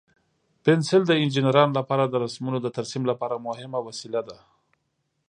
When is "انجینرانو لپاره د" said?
1.21-2.15